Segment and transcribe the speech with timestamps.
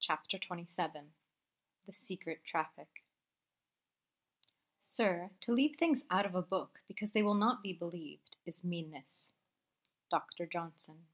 [0.00, 1.14] CHAPTER XXVII
[1.86, 3.02] The Secret Traffic
[4.82, 8.62] "Sir, to leave things out of a book because they will not be believed, is
[8.62, 9.28] meanness."
[10.10, 10.44] DR.
[10.44, 11.06] JOHNSON.